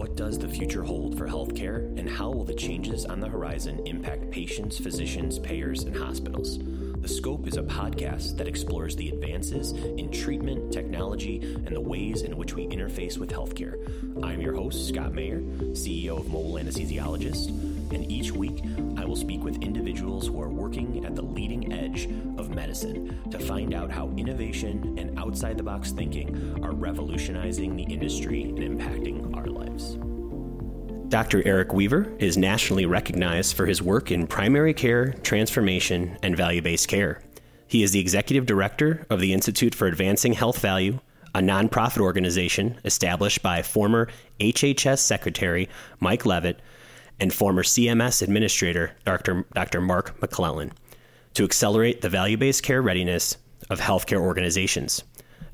[0.00, 3.86] What does the future hold for healthcare, and how will the changes on the horizon
[3.86, 6.58] impact patients, physicians, payers, and hospitals?
[7.02, 12.22] The Scope is a podcast that explores the advances in treatment, technology, and the ways
[12.22, 13.76] in which we interface with healthcare.
[14.24, 15.40] I'm your host, Scott Mayer,
[15.72, 17.48] CEO of Mobile Anesthesiologist,
[17.92, 18.62] and each week
[18.96, 22.06] I will speak with individuals who are working at the leading edge
[22.38, 27.84] of medicine to find out how innovation and outside the box thinking are revolutionizing the
[27.84, 29.98] industry and impacting our lives.
[31.10, 31.42] Dr.
[31.44, 36.86] Eric Weaver is nationally recognized for his work in primary care, transformation, and value based
[36.86, 37.20] care.
[37.66, 41.00] He is the executive director of the Institute for Advancing Health Value,
[41.34, 44.08] a nonprofit organization established by former
[44.40, 46.60] HHS Secretary Mike Leavitt
[47.20, 49.44] and former CMS Administrator Dr.
[49.54, 49.80] Dr.
[49.80, 50.72] Mark McClellan
[51.34, 53.36] to accelerate the value based care readiness
[53.68, 55.02] of healthcare organizations.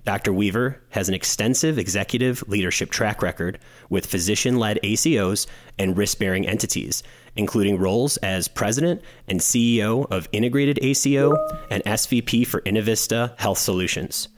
[0.05, 0.33] Dr.
[0.33, 3.59] Weaver has an extensive executive leadership track record
[3.91, 5.49] with physician led ACOs
[5.81, 7.03] and risk bearing entities,
[7.35, 11.37] including roles as president and CEO of Integrated ACO
[11.73, 14.29] and SVP for Innovista Health Solutions.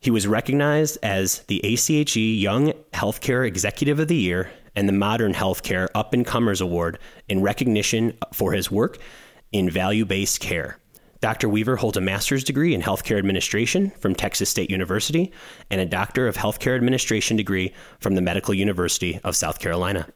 [0.00, 5.32] He was recognized as the ACHE Young Healthcare Executive of the Year and the Modern
[5.32, 8.98] Healthcare Up and Comers Award in recognition for his work
[9.52, 10.78] in value based care.
[11.20, 11.50] Dr.
[11.50, 15.32] Weaver holds a master's degree in healthcare administration from Texas State University
[15.68, 20.08] and a doctor of healthcare administration degree from the Medical University of South Carolina.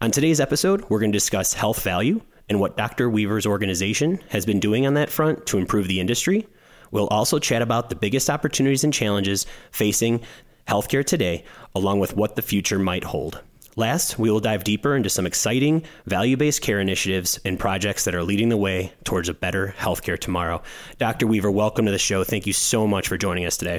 [0.00, 3.10] On today's episode, we're going to discuss health value and what Dr.
[3.10, 6.46] Weaver's organization has been doing on that front to improve the industry.
[6.90, 10.22] We'll also chat about the biggest opportunities and challenges facing
[10.66, 13.42] healthcare today, along with what the future might hold.
[13.78, 18.14] Last, we will dive deeper into some exciting value based care initiatives and projects that
[18.16, 20.62] are leading the way towards a better healthcare tomorrow.
[20.98, 21.28] Dr.
[21.28, 22.24] Weaver, welcome to the show.
[22.24, 23.78] Thank you so much for joining us today.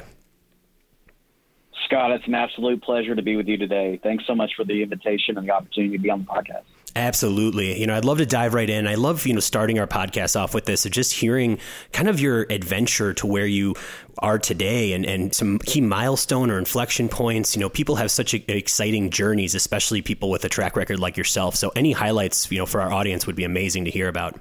[1.84, 4.00] Scott, it's an absolute pleasure to be with you today.
[4.02, 6.64] Thanks so much for the invitation and the opportunity to be on the podcast.
[6.96, 7.78] Absolutely.
[7.80, 8.86] You know, I'd love to dive right in.
[8.88, 11.58] I love, you know, starting our podcast off with this, just hearing
[11.92, 13.74] kind of your adventure to where you
[14.18, 17.54] are today and, and some key milestone or inflection points.
[17.54, 21.16] You know, people have such a, exciting journeys, especially people with a track record like
[21.16, 21.54] yourself.
[21.54, 24.40] So any highlights, you know, for our audience would be amazing to hear about.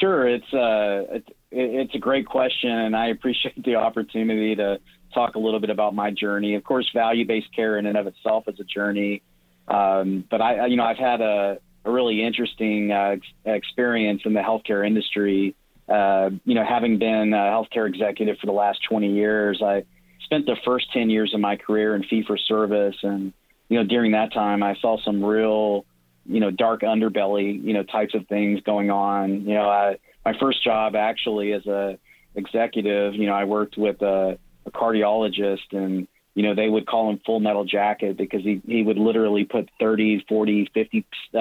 [0.00, 0.26] Sure.
[0.26, 4.80] It's, uh, it's, it's a great question and I appreciate the opportunity to
[5.14, 6.54] talk a little bit about my journey.
[6.56, 9.22] Of course, value-based care in and of itself is a journey
[9.72, 13.16] um, but I, you know, I've had a, a really interesting uh,
[13.46, 15.56] experience in the healthcare industry.
[15.88, 19.84] Uh, you know, having been a healthcare executive for the last 20 years, I
[20.24, 22.96] spent the first 10 years of my career in fee for service.
[23.02, 23.32] And,
[23.70, 25.86] you know, during that time, I saw some real,
[26.26, 29.46] you know, dark underbelly, you know, types of things going on.
[29.46, 31.98] You know, I, my first job actually as a
[32.34, 37.10] executive, you know, I worked with a, a cardiologist and, you know, they would call
[37.10, 41.36] him Full Metal Jacket because he, he would literally put 30, 40, 50 uh,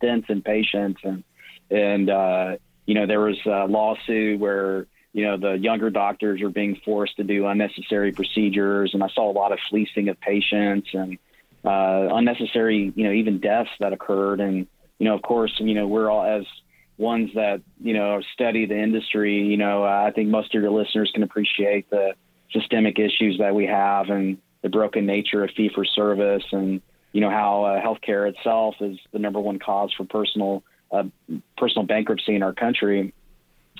[0.00, 1.00] stents in patients.
[1.04, 1.22] And,
[1.70, 6.48] and uh, you know, there was a lawsuit where, you know, the younger doctors are
[6.48, 8.94] being forced to do unnecessary procedures.
[8.94, 11.18] And I saw a lot of fleecing of patients and
[11.64, 14.40] uh, unnecessary, you know, even deaths that occurred.
[14.40, 14.66] And,
[14.98, 16.44] you know, of course, you know, we're all as
[16.98, 21.10] ones that, you know, study the industry, you know, I think most of your listeners
[21.14, 22.14] can appreciate the,
[22.52, 26.80] systemic issues that we have and the broken nature of fee for service and
[27.12, 31.04] you know how uh, healthcare itself is the number one cause for personal uh,
[31.56, 33.12] personal bankruptcy in our country.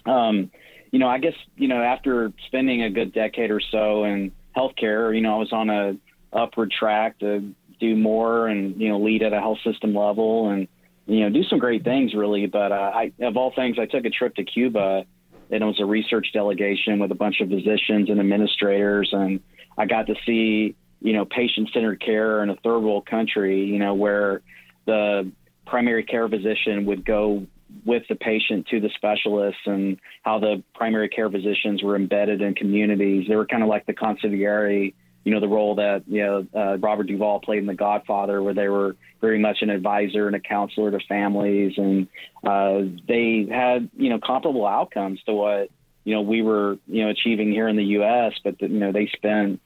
[0.07, 0.51] Um,
[0.91, 5.15] you know, I guess you know after spending a good decade or so in healthcare,
[5.15, 5.97] you know, I was on a
[6.33, 10.69] upward track to do more and you know lead at a health system level and
[11.07, 12.47] you know do some great things really.
[12.47, 15.05] But uh, I, of all things, I took a trip to Cuba
[15.53, 19.41] and it was a research delegation with a bunch of physicians and administrators, and
[19.79, 23.95] I got to see you know patient-centered care in a third world country, you know
[23.95, 24.43] where
[24.87, 25.31] the
[25.67, 27.47] primary care physician would go
[27.85, 32.55] with the patient to the specialists and how the primary care physicians were embedded in
[32.55, 33.27] communities.
[33.29, 34.93] They were kind of like the consigliere
[35.25, 38.55] you know, the role that, you know, uh, Robert Duvall played in The Godfather, where
[38.55, 41.75] they were very much an advisor and a counselor to families.
[41.77, 42.09] And
[42.45, 45.71] uh, they had, you know, comparable outcomes to what,
[46.05, 48.91] you know, we were, you know, achieving here in the U.S., but, the, you know,
[48.91, 49.61] they spend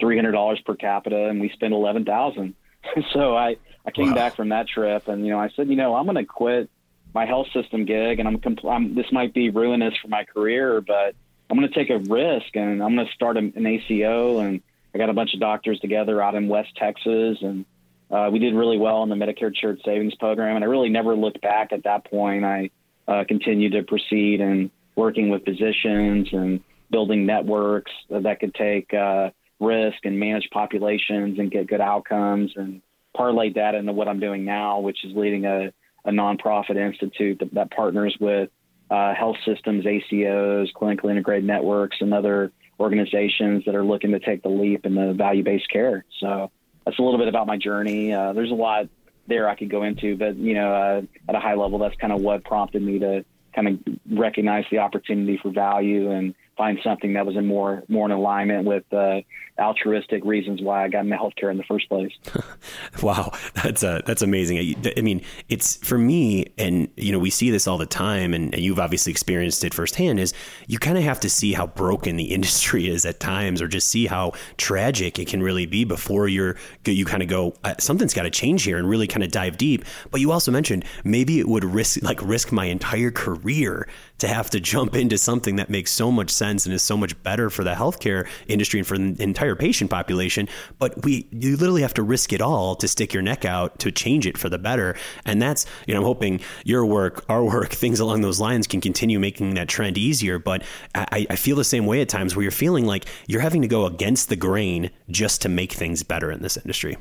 [0.00, 2.54] $300 per capita and we spend 11000
[3.12, 3.56] So I,
[3.86, 4.14] I came wow.
[4.14, 6.68] back from that trip and, you know, I said, you know, I'm going to quit
[7.14, 10.82] my health system gig and I'm, compl- I'm, this might be ruinous for my career,
[10.82, 11.14] but
[11.48, 14.60] I'm going to take a risk and I'm going to start an ACO and,
[14.98, 17.64] I got a bunch of doctors together out in West Texas, and
[18.10, 20.56] uh, we did really well in the Medicare Shared Savings Program.
[20.56, 22.44] And I really never looked back at that point.
[22.44, 22.70] I
[23.06, 26.60] uh, continued to proceed and working with physicians and
[26.90, 29.30] building networks that could take uh,
[29.60, 32.82] risk and manage populations and get good outcomes and
[33.16, 35.72] parlay that into what I'm doing now, which is leading a,
[36.06, 38.50] a nonprofit institute that, that partners with
[38.90, 44.42] uh, health systems, ACOs, clinically integrated networks, and other organizations that are looking to take
[44.42, 46.04] the leap in the value based care.
[46.20, 46.50] So
[46.84, 48.12] that's a little bit about my journey.
[48.12, 48.88] Uh, there's a lot
[49.26, 52.12] there I could go into, but you know, uh, at a high level, that's kind
[52.12, 57.14] of what prompted me to kind of recognize the opportunity for value and find something
[57.14, 59.20] that was in more more in alignment with uh,
[59.58, 62.12] altruistic reasons why I got into healthcare in the first place.
[63.02, 64.58] wow, that's uh, that's amazing.
[64.58, 68.34] I, I, mean, it's for me, and you know, we see this all the time,
[68.34, 70.20] and, and you've obviously experienced it firsthand.
[70.20, 70.34] Is
[70.66, 73.88] you kind of have to see how broken the industry is at times, or just
[73.88, 78.14] see how tragic it can really be before you're you kind of go, uh, something's
[78.14, 79.84] got to change here, and really kind of dive deep.
[80.10, 83.88] But you also mentioned maybe it would risk like risk my entire career
[84.18, 87.20] to have to jump into something that makes so much sense and is so much
[87.22, 90.48] better for the healthcare industry and for the entire patient population.
[90.78, 93.90] But we, you literally have to risk it all to stick your neck out to
[93.92, 94.96] change it for the better.
[95.24, 98.80] And that's, you know, I'm hoping your work, our work, things along those lines can
[98.80, 100.38] continue making that trend easier.
[100.38, 100.62] But
[100.94, 103.68] I, I feel the same way at times where you're feeling like you're having to
[103.68, 106.96] go against the grain just to make things better in this industry.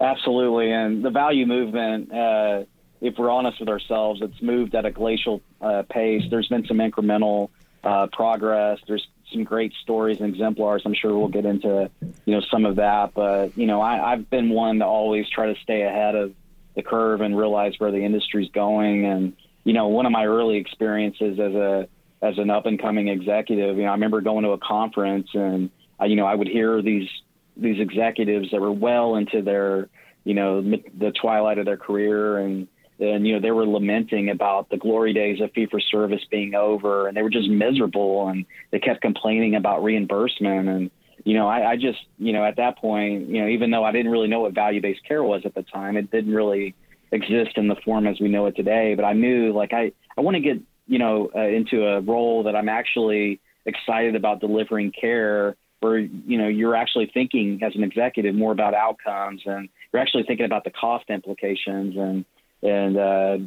[0.00, 0.72] Absolutely.
[0.72, 2.64] And the value movement, uh,
[3.00, 6.22] if we're honest with ourselves, it's moved at a glacial uh, pace.
[6.30, 7.48] There's been some incremental
[7.82, 8.78] uh, progress.
[8.86, 10.82] There's some great stories and exemplars.
[10.84, 14.28] I'm sure we'll get into you know some of that, but you know I, I've
[14.28, 16.34] been one to always try to stay ahead of
[16.74, 19.06] the curve and realize where the industry's going.
[19.06, 21.88] And you know one of my early experiences as a
[22.22, 25.70] as an up and coming executive, you know I remember going to a conference and
[26.00, 27.08] uh, you know I would hear these
[27.56, 29.88] these executives that were well into their
[30.24, 32.68] you know the twilight of their career and
[33.00, 36.54] and you know they were lamenting about the glory days of fee for service being
[36.54, 40.68] over and they were just miserable and they kept complaining about reimbursement.
[40.68, 40.90] And
[41.24, 43.92] you know I, I just you know at that point you know even though I
[43.92, 46.74] didn't really know what value based care was at the time it didn't really
[47.12, 48.94] exist in the form as we know it today.
[48.94, 52.44] But I knew like I I want to get you know uh, into a role
[52.44, 57.82] that I'm actually excited about delivering care where you know you're actually thinking as an
[57.82, 61.96] executive more about outcomes and you're actually thinking about the cost implications.
[61.96, 62.24] And
[62.62, 63.38] and uh,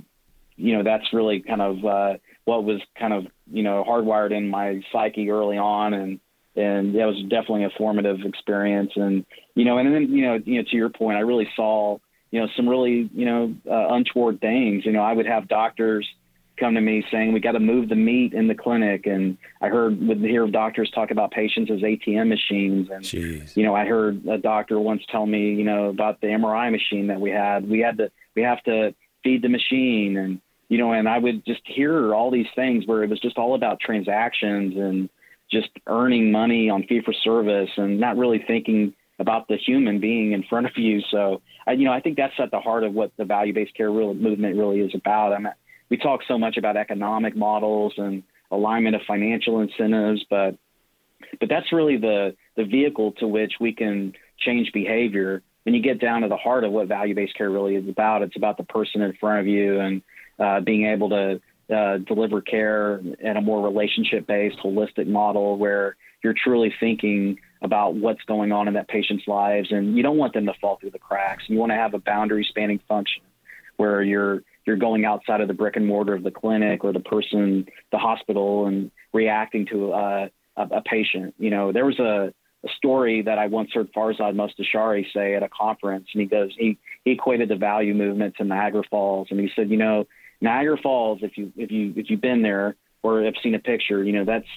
[0.56, 2.14] you know that's really kind of uh,
[2.46, 6.20] what was kind of you know hardwired in my psyche early on, and
[6.56, 8.92] and that was definitely a formative experience.
[8.96, 9.26] And
[9.56, 11.98] you know, and then you know, you know, to your point, I really saw
[12.32, 14.86] you know some really you know uh, untoward things.
[14.86, 16.08] You know, I would have doctors
[16.60, 19.68] come to me saying we got to move the meat in the clinic and i
[19.68, 23.56] heard would hear doctors talk about patients as atm machines and Jeez.
[23.58, 27.08] you know i heard a doctor once tell me you know about the mri machine
[27.08, 28.94] that we had we had to we have to
[29.24, 30.18] feed the machine.
[30.18, 33.38] And you know and i would just hear all these things where it was just
[33.38, 35.10] all about transactions and
[35.52, 40.32] just earning money on fee for service and not really thinking about the human being
[40.32, 41.00] in front of you.
[41.12, 43.76] So I, you know i think that's at the heart of what the value based
[43.76, 45.34] care real, movement really is about.
[45.34, 45.54] I mean
[45.90, 50.58] we talk so much about economic models and alignment of financial incentives but
[51.40, 56.00] but that's really the the vehicle to which we can change behavior when you get
[56.00, 58.64] down to the heart of what value based care really is about, it's about the
[58.64, 60.02] person in front of you and
[60.40, 61.42] uh, being able to
[61.74, 67.96] uh, deliver care in a more relationship based, holistic model where you're truly thinking about
[67.96, 70.92] what's going on in that patient's lives and you don't want them to fall through
[70.92, 71.44] the cracks.
[71.48, 73.24] You want to have a boundary spanning function
[73.78, 77.02] where you're you're going outside of the brick and mortar of the clinic or the
[77.02, 81.36] person, the hospital, and reacting to uh, a, a patient.
[81.38, 82.34] You know, there was a
[82.66, 86.52] a story that I once heard Farzad Mostashari say at a conference, and he goes,
[86.58, 90.08] he, he equated the value movement to Niagara Falls, and he said, you know,
[90.42, 94.04] Niagara Falls, if you if you if you've been there or have seen a picture,
[94.04, 94.48] you know that's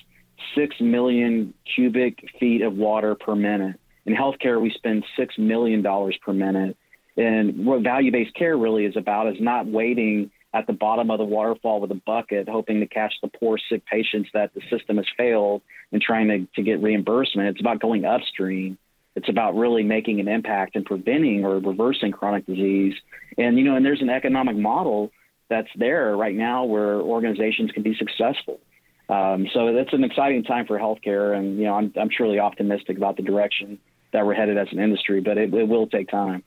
[0.54, 3.78] six million cubic feet of water per minute.
[4.04, 6.76] In healthcare, we spend six million dollars per minute,
[7.16, 11.24] and what value-based care really is about is not waiting at the bottom of the
[11.24, 15.06] waterfall with a bucket, hoping to catch the poor, sick patients that the system has
[15.16, 15.62] failed
[15.92, 17.48] and trying to, to get reimbursement.
[17.48, 18.78] It's about going upstream.
[19.14, 22.94] It's about really making an impact and preventing or reversing chronic disease.
[23.38, 25.10] And, you know, and there's an economic model
[25.48, 28.60] that's there right now where organizations can be successful.
[29.08, 31.36] Um, so that's an exciting time for healthcare.
[31.36, 33.78] And, you know, I'm, I'm truly optimistic about the direction
[34.12, 36.42] that we're headed as an industry, but it, it will take time.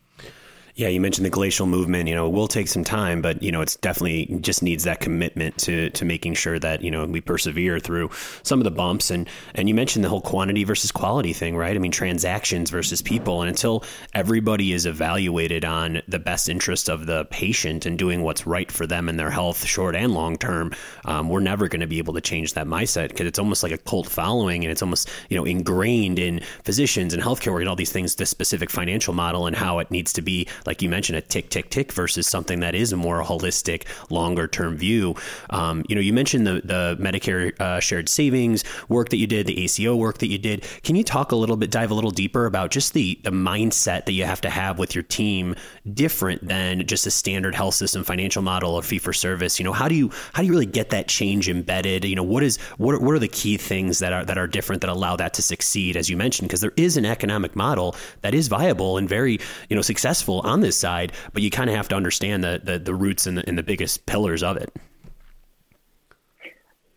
[0.79, 2.07] Yeah, you mentioned the glacial movement.
[2.07, 5.01] You know, it will take some time, but you know, it's definitely just needs that
[5.01, 8.11] commitment to to making sure that you know we persevere through
[8.43, 9.11] some of the bumps.
[9.11, 11.75] And and you mentioned the whole quantity versus quality thing, right?
[11.75, 13.41] I mean, transactions versus people.
[13.41, 13.83] And until
[14.13, 18.87] everybody is evaluated on the best interest of the patient and doing what's right for
[18.87, 22.13] them and their health, short and long term, um, we're never going to be able
[22.13, 25.35] to change that mindset because it's almost like a cult following, and it's almost you
[25.35, 28.15] know ingrained in physicians and healthcare and all these things.
[28.15, 31.49] The specific financial model and how it needs to be like you mentioned, a tick,
[31.49, 35.15] tick, tick versus something that is a more holistic, longer term view.
[35.49, 39.47] Um, you know, you mentioned the, the Medicare uh, shared savings work that you did,
[39.47, 40.63] the ACO work that you did.
[40.83, 44.05] Can you talk a little bit, dive a little deeper about just the, the mindset
[44.05, 45.55] that you have to have with your team
[45.91, 49.57] different than just a standard health system financial model or fee for service?
[49.57, 52.05] You know, how do you, how do you really get that change embedded?
[52.05, 54.45] You know, what is, what are, what are the key things that are, that are
[54.45, 56.47] different that allow that to succeed, as you mentioned?
[56.47, 60.58] Because there is an economic model that is viable and very, you know, successful on
[60.61, 63.47] this side, but you kind of have to understand the, the, the roots and the,
[63.47, 64.71] and the biggest pillars of it.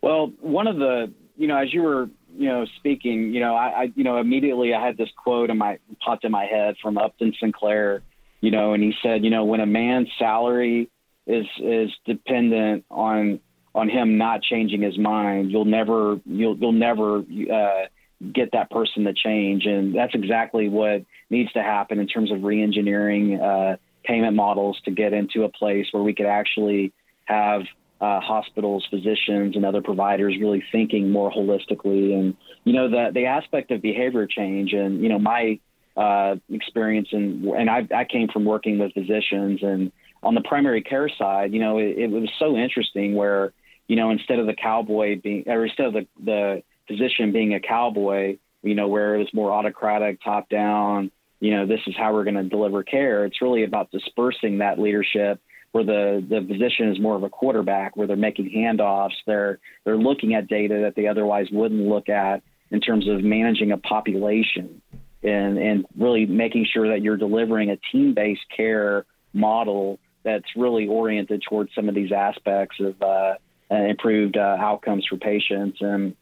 [0.00, 3.66] Well, one of the, you know, as you were, you know, speaking, you know, I,
[3.66, 6.99] I you know, immediately I had this quote in my popped in my head from
[6.99, 8.02] Upton Sinclair,
[8.40, 10.90] you know, and he said, you know, when a man's salary
[11.26, 13.40] is is dependent on
[13.75, 17.87] on him not changing his mind, you'll never you'll you'll never uh,
[18.33, 19.66] get that person to change.
[19.66, 24.91] And that's exactly what needs to happen in terms of reengineering uh, payment models to
[24.93, 26.93] get into a place where we could actually
[27.25, 27.62] have
[28.01, 32.15] uh, hospitals, physicians, and other providers really thinking more holistically.
[32.15, 35.59] And you know the the aspect of behavior change, and you know my
[35.97, 39.91] uh, experience, and and I, I came from working with physicians, and
[40.23, 43.53] on the primary care side, you know it, it was so interesting where
[43.89, 47.61] you know instead of the cowboy being, or instead of the the physician being a
[47.61, 51.11] cowboy, you know, where it was more autocratic, top down,
[51.42, 53.25] you know, this is how we're going to deliver care.
[53.25, 55.40] It's really about dispersing that leadership
[55.72, 59.16] where the, the physician is more of a quarterback, where they're making handoffs.
[59.26, 63.72] They're, they're looking at data that they otherwise wouldn't look at in terms of managing
[63.72, 64.80] a population
[65.25, 71.42] and, and really making sure that you're delivering a team-based care model that's really oriented
[71.49, 73.34] towards some of these aspects of uh,
[73.68, 75.78] improved uh, outcomes for patients.
[75.80, 76.14] And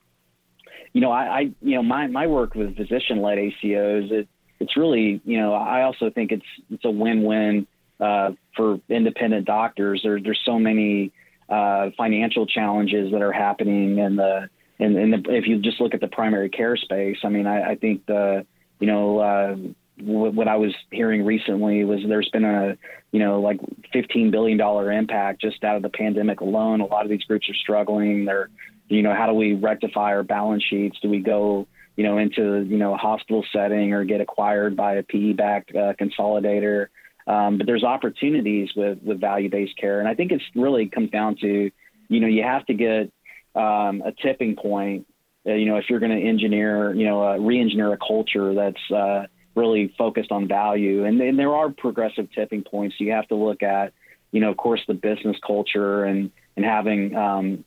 [0.95, 4.29] you know, I, I you know, my, my work with physician led ACOs, it,
[4.61, 7.67] it's really, you know, I also think it's, it's a win-win
[7.99, 10.03] uh, for independent doctors.
[10.03, 11.13] There, there's so many
[11.49, 14.49] uh, financial challenges that are happening in the,
[14.79, 17.73] in, in the, if you just look at the primary care space, I mean, I,
[17.73, 18.47] I think the,
[18.79, 19.57] you know, uh,
[20.03, 22.77] what I was hearing recently was there's been a,
[23.13, 23.61] you know, like
[23.95, 24.61] $15 billion
[24.93, 26.81] impact just out of the pandemic alone.
[26.81, 28.25] A lot of these groups are struggling.
[28.25, 28.49] They're,
[28.89, 30.99] you know, how do we rectify our balance sheets?
[31.03, 31.67] Do we go,
[32.01, 35.75] you know, into, you know, a hospital setting or get acquired by a PE backed
[35.77, 36.87] uh, consolidator?
[37.27, 40.01] Um, but there's opportunities with, with value based care.
[40.01, 41.71] And I think it's really comes down to,
[42.09, 43.13] you know, you have to get
[43.55, 45.07] um, a tipping point.
[45.47, 48.91] Uh, you know, if you're going to engineer, you know, uh, re-engineer a culture that's
[48.91, 52.97] uh, really focused on value, and, and there are progressive tipping points.
[52.99, 53.93] You have to look at,
[54.33, 57.65] you know, of course, the business culture and and having um,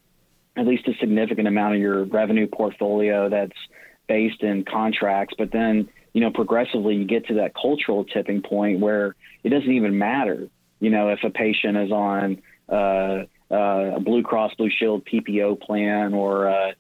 [0.56, 3.58] at least a significant amount of your revenue portfolio that's
[4.08, 5.36] based in contracts.
[5.38, 9.72] But then, you know, progressively you get to that cultural tipping point where it doesn't
[9.72, 10.48] even matter,
[10.80, 15.62] you know, if a patient is on uh, uh, a Blue Cross Blue Shield PPO
[15.62, 16.76] plan or a,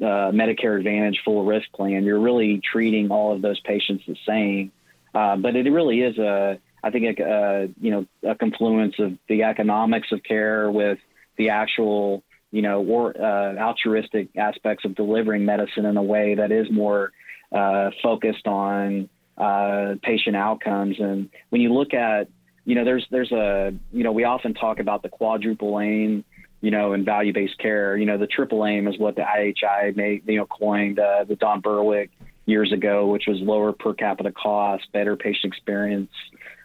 [0.00, 2.04] Medicare Advantage full risk plan.
[2.04, 4.72] You're really treating all of those patients the same.
[5.14, 9.18] Uh, but it really is a, I think, a, a, you know, a confluence of
[9.28, 10.98] the economics of care with
[11.36, 16.50] the actual you know, or uh, altruistic aspects of delivering medicine in a way that
[16.50, 17.12] is more
[17.52, 20.96] uh, focused on uh, patient outcomes.
[20.98, 22.28] And when you look at,
[22.64, 26.24] you know, there's there's a, you know, we often talk about the quadruple aim,
[26.60, 27.96] you know, in value-based care.
[27.96, 31.36] You know, the triple aim is what the IHI made, you know, coined uh, the
[31.36, 32.10] Don Berwick
[32.46, 36.10] years ago, which was lower per capita cost, better patient experience,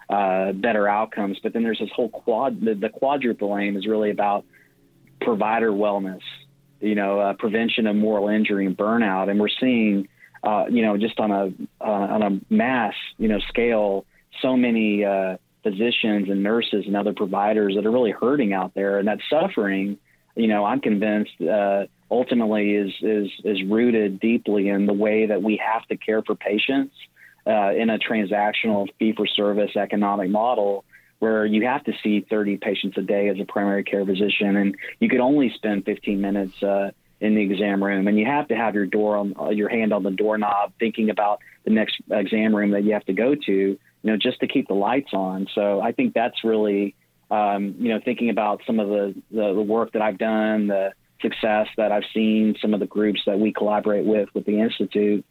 [0.10, 1.38] uh, better outcomes.
[1.44, 2.62] But then there's this whole quad.
[2.62, 4.46] The, the quadruple aim is really about
[5.24, 6.22] provider wellness,
[6.80, 9.30] you know, uh, prevention of moral injury and burnout.
[9.30, 10.08] And we're seeing,
[10.44, 14.06] uh, you know, just on a uh, on a mass, you know, scale,
[14.42, 19.00] so many uh, physicians and nurses and other providers that are really hurting out there,
[19.00, 19.98] and that suffering,
[20.36, 25.42] you know, I'm convinced uh, ultimately is is is rooted deeply in the way that
[25.42, 26.94] we have to care for patients
[27.48, 30.86] uh, in a transactional fee for service economic model
[31.24, 34.76] where you have to see 30 patients a day as a primary care physician, and
[35.00, 38.56] you could only spend 15 minutes uh, in the exam room, and you have to
[38.58, 42.54] have your door on uh, your hand on the doorknob, thinking about the next exam
[42.54, 43.52] room that you have to go to.
[43.54, 45.48] you know, just to keep the lights on.
[45.56, 46.94] So I think that's really,
[47.32, 50.92] um, you know, thinking about some of the, the, the work that I've done, the
[51.22, 55.24] success that I've seen, some of the groups that we collaborate with with the institute.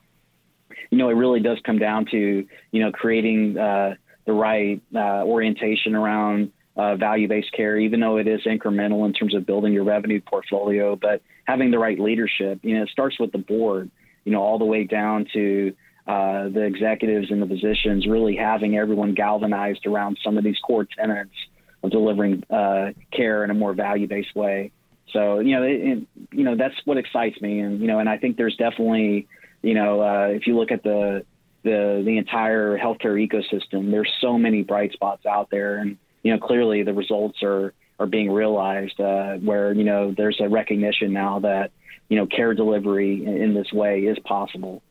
[0.89, 5.25] You know, it really does come down to you know creating uh, the right uh,
[5.25, 9.85] orientation around uh, value-based care, even though it is incremental in terms of building your
[9.85, 12.61] revenue portfolio, but having the right leadership.
[12.63, 13.91] You know, it starts with the board.
[14.25, 15.75] You know, all the way down to
[16.07, 20.87] uh, the executives and the physicians, really having everyone galvanized around some of these core
[20.99, 21.35] tenets
[21.83, 24.71] of delivering uh, care in a more value-based way.
[25.13, 28.19] So you know, it, you know that's what excites me, and you know, and I
[28.19, 29.29] think there's definitely,
[29.63, 31.25] you know, uh, if you look at the
[31.63, 36.39] the the entire healthcare ecosystem, there's so many bright spots out there, and you know,
[36.39, 39.01] clearly the results are are being realized.
[39.01, 41.71] Uh, where you know, there's a recognition now that
[42.09, 44.83] you know, care delivery in, in this way is possible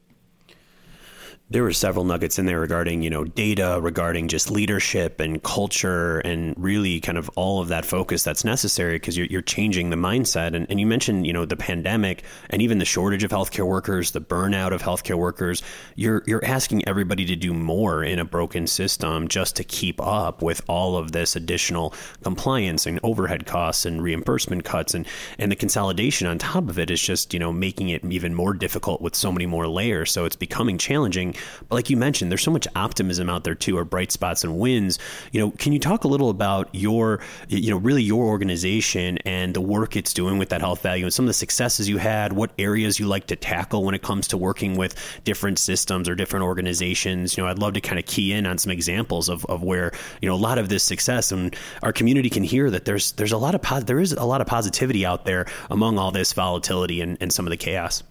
[1.51, 6.19] there were several nuggets in there regarding you know data regarding just leadership and culture
[6.19, 9.97] and really kind of all of that focus that's necessary because you're, you're changing the
[9.97, 10.55] mindset.
[10.55, 14.11] And, and you mentioned you know the pandemic and even the shortage of healthcare workers
[14.11, 15.61] the burnout of healthcare workers.
[15.95, 20.41] You're you're asking everybody to do more in a broken system just to keep up
[20.41, 21.93] with all of this additional
[22.23, 24.93] compliance and overhead costs and reimbursement cuts.
[24.93, 25.05] And
[25.37, 28.53] and the consolidation on top of it is just you know making it even more
[28.53, 30.13] difficult with so many more layers.
[30.13, 31.35] So it's becoming challenging
[31.69, 34.59] but like you mentioned, there's so much optimism out there too, or bright spots and
[34.59, 34.99] wins.
[35.31, 39.53] You know, can you talk a little about your, you know, really your organization and
[39.53, 42.33] the work it's doing with that health value and some of the successes you had,
[42.33, 46.15] what areas you like to tackle when it comes to working with different systems or
[46.15, 47.37] different organizations?
[47.37, 49.91] You know, I'd love to kind of key in on some examples of, of where,
[50.21, 53.31] you know, a lot of this success and our community can hear that there's there's
[53.31, 57.01] a lot of there is a lot of positivity out there among all this volatility
[57.01, 58.03] and, and some of the chaos.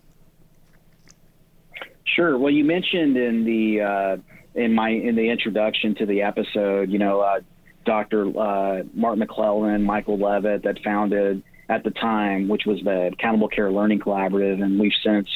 [2.21, 2.37] Sure.
[2.37, 4.17] Well, you mentioned in the uh,
[4.55, 7.41] in my in the introduction to the episode, you know, uh,
[7.87, 8.27] Dr.
[8.39, 13.73] Uh, Mark McClellan, Michael Leavitt, that founded at the time, which was the Accountable Care
[13.73, 15.31] Learning Collaborative, and we've since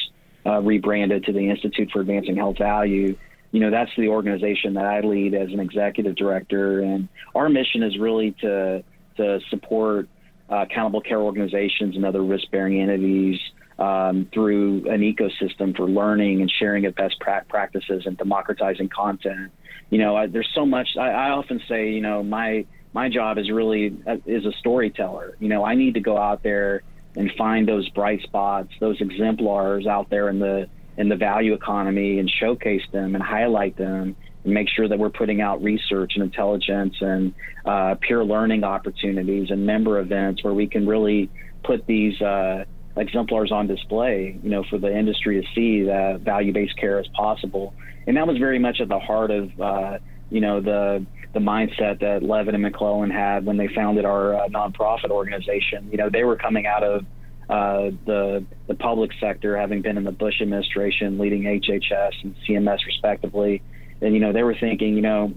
[0.45, 3.17] uh, rebranded to the Institute for Advancing Health Value.
[3.51, 7.81] You know, that's the organization that I lead as an executive director, and our mission
[7.81, 8.83] is really to
[9.17, 10.07] to support
[10.51, 13.39] uh, accountable care organizations and other risk-bearing entities
[13.77, 19.51] um, through an ecosystem for learning and sharing of best pra- practices and democratizing content.
[19.89, 20.89] You know, I, there's so much.
[20.97, 25.35] I, I often say, you know, my my job is really uh, is a storyteller.
[25.39, 26.83] You know, I need to go out there
[27.15, 32.19] and find those bright spots, those exemplars out there in the in the value economy,
[32.19, 36.23] and showcase them and highlight them, and make sure that we're putting out research and
[36.23, 37.33] intelligence and
[37.65, 41.29] uh, peer learning opportunities and member events where we can really
[41.63, 42.19] put these.
[42.21, 42.63] Uh,
[42.97, 47.73] exemplars on display, you know, for the industry to see that value-based care is possible.
[48.07, 49.97] And that was very much at the heart of, uh,
[50.29, 54.47] you know, the the mindset that Leavitt and McClellan had when they founded our uh,
[54.47, 55.89] nonprofit organization.
[55.91, 57.05] You know, they were coming out of
[57.49, 62.85] uh, the the public sector, having been in the Bush administration, leading HHS and CMS
[62.85, 63.61] respectively,
[64.01, 65.33] and you know, they were thinking, you know,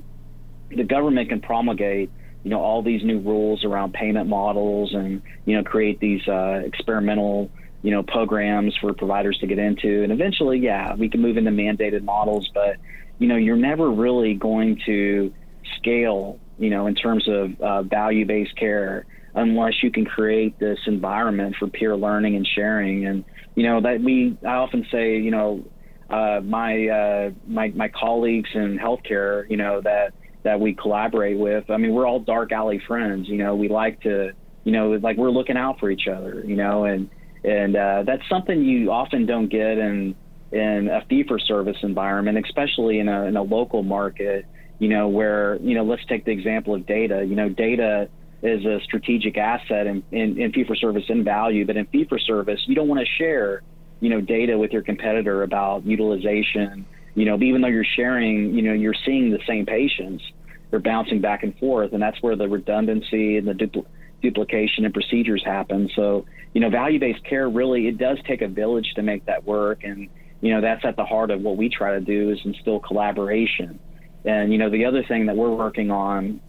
[0.70, 2.10] the government can promulgate
[2.42, 6.60] you know all these new rules around payment models and you know create these uh,
[6.64, 7.50] experimental
[7.82, 10.02] you know programs for providers to get into.
[10.02, 12.76] And eventually yeah we can move into mandated models but
[13.18, 15.32] you know you're never really going to
[15.76, 21.54] scale you know in terms of uh, value-based care unless you can create this environment
[21.58, 23.06] for peer learning and sharing.
[23.06, 23.24] And
[23.54, 25.64] you know that we i often say you know
[26.10, 31.70] uh, my uh, my my colleagues in healthcare you know that that we collaborate with.
[31.70, 33.28] I mean, we're all dark alley friends.
[33.28, 34.32] You know, we like to,
[34.64, 36.42] you know, like we're looking out for each other.
[36.46, 37.10] You know, and
[37.44, 40.14] and uh, that's something you often don't get in
[40.50, 44.46] in a fee for service environment, especially in a in a local market.
[44.78, 47.24] You know, where you know, let's take the example of data.
[47.24, 48.08] You know, data
[48.42, 52.04] is a strategic asset in, in, in fee for service in value, but in fee
[52.08, 53.62] for service, you don't want to share,
[54.00, 56.86] you know, data with your competitor about utilization
[57.18, 60.22] you know, even though you're sharing, you know, you're seeing the same patients,
[60.70, 63.86] they're bouncing back and forth, and that's where the redundancy and the dupl-
[64.22, 65.90] duplication and procedures happen.
[65.96, 69.84] So, you know, value-based care really it does take a village to make that work,
[69.84, 70.08] and
[70.40, 73.80] you know that's at the heart of what we try to do is instill collaboration.
[74.24, 76.40] And you know, the other thing that we're working on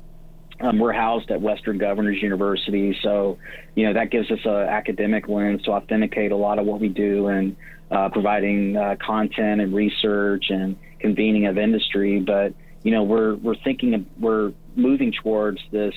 [0.61, 3.37] um, we're housed at Western Governors University, so
[3.75, 6.89] you know that gives us an academic lens to authenticate a lot of what we
[6.89, 7.55] do and
[7.91, 12.19] uh, providing uh, content and research and convening of industry.
[12.19, 15.93] But you know we're we're thinking we're moving towards this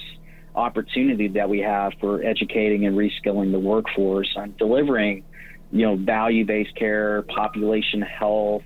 [0.55, 5.25] opportunity that we have for educating and reskilling the workforce on delivering
[5.71, 8.63] you know value-based care, population health,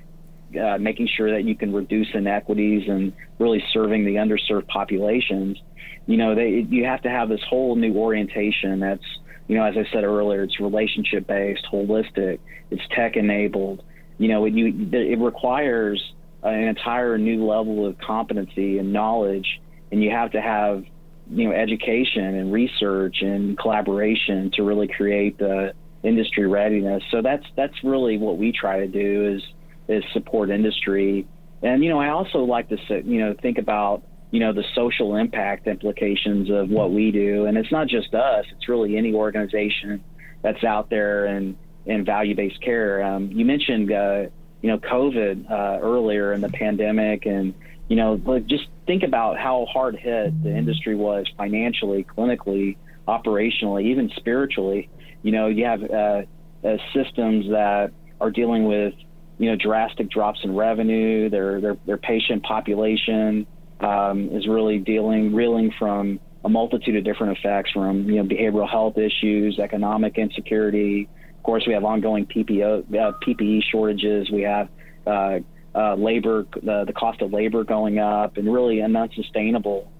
[0.60, 5.58] uh, making sure that you can reduce inequities and really serving the underserved populations.
[6.06, 9.04] You know, they you have to have this whole new orientation that's
[9.48, 13.82] you know, as I said earlier, it's relationship based, holistic, it's tech enabled.
[14.18, 16.02] You know, it, you, it requires
[16.42, 19.60] an entire new level of competency and knowledge,
[19.92, 20.84] and you have to have,
[21.30, 27.02] you know, education and research and collaboration to really create the industry readiness.
[27.10, 29.42] So that's that's really what we try to do is
[29.88, 31.26] is support industry.
[31.62, 35.16] And you know, I also like to you know think about you know the social
[35.16, 37.46] impact implications of what we do.
[37.46, 40.02] And it's not just us it's really any organization
[40.42, 43.02] that's out there and in value-based care.
[43.02, 44.26] Um, you mentioned uh,
[44.62, 47.54] you know covid uh, earlier in the pandemic and
[47.88, 53.84] you know like just think about how hard hit the industry was financially clinically operationally
[53.84, 54.88] even spiritually.
[55.22, 56.22] You know you have uh,
[56.64, 58.94] uh systems that are dealing with
[59.38, 63.46] you know drastic drops in revenue their their, their patient population
[63.80, 68.68] um, is really dealing, reeling from a multitude of different effects from you know behavioral
[68.68, 71.08] health issues, economic insecurity.
[71.36, 74.30] Of course, we have ongoing PPO, uh, PPE shortages.
[74.30, 74.68] We have
[75.06, 75.40] uh,
[75.74, 79.90] uh, labor, the cost of labor going up, and really an unsustainable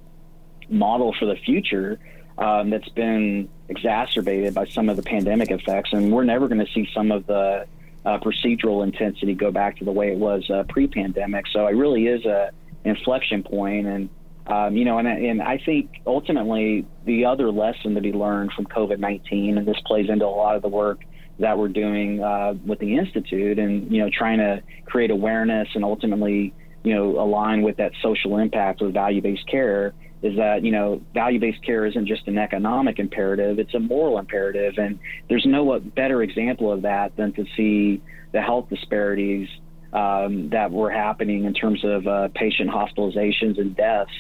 [0.69, 1.99] model for the future
[2.39, 5.91] um, that's been exacerbated by some of the pandemic effects.
[5.93, 7.67] And we're never going to see some of the
[8.05, 11.47] uh, procedural intensity go back to the way it was uh, pre-pandemic.
[11.49, 12.51] So it really is a
[12.87, 14.09] inflection point and
[14.47, 18.67] um, you know, and, and I think ultimately the other lesson to be learned from
[18.67, 21.01] COVID 19, and this plays into a lot of the work
[21.39, 25.85] that we're doing uh, with the Institute and, you know, trying to create awareness and
[25.85, 30.71] ultimately, you know, align with that social impact of value based care is that, you
[30.71, 34.75] know, value based care isn't just an economic imperative, it's a moral imperative.
[34.79, 38.01] And there's no better example of that than to see
[38.33, 39.49] the health disparities
[39.93, 44.11] um, that were happening in terms of uh, patient hospitalizations and deaths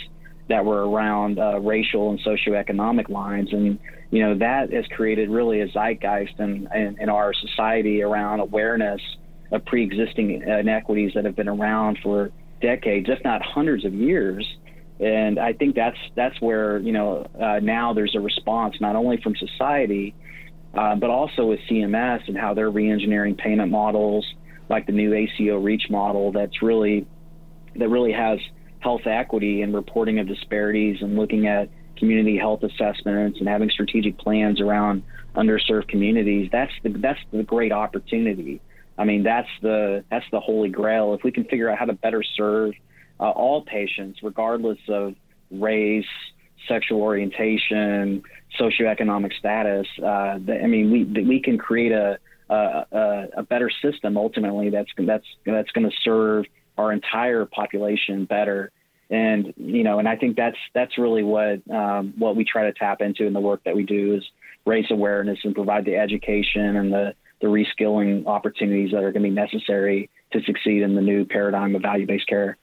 [0.49, 3.53] that were around uh, racial and socioeconomic lines.
[3.53, 3.79] And,
[4.11, 9.01] you know, that has created really a zeitgeist in, in, in our society around awareness
[9.51, 14.47] of pre existing inequities that have been around for decades, if not hundreds of years.
[14.99, 19.19] And I think that's that's where you know uh, now there's a response not only
[19.19, 20.15] from society,
[20.75, 24.27] uh, but also with CMS and how they're reengineering payment models,
[24.69, 27.07] like the new ACO REACH model that's really
[27.77, 28.39] that really has
[28.81, 34.19] health equity and reporting of disparities and looking at community health assessments and having strategic
[34.19, 35.03] plans around
[35.35, 36.49] underserved communities.
[36.53, 38.61] That's the that's the great opportunity.
[38.99, 41.15] I mean, that's the that's the holy grail.
[41.15, 42.73] If we can figure out how to better serve
[43.21, 45.15] uh, all patients, regardless of
[45.51, 46.07] race,
[46.69, 48.23] sexual orientation,
[48.59, 52.19] socioeconomic status, uh, I mean, we we can create a
[52.55, 56.45] a, a better system ultimately that's that's that's going to serve
[56.79, 58.71] our entire population better.
[59.09, 62.73] And you know, and I think that's that's really what um, what we try to
[62.73, 64.25] tap into in the work that we do is
[64.65, 69.29] raise awareness and provide the education and the the reskilling opportunities that are going to
[69.29, 72.57] be necessary to succeed in the new paradigm of value based care.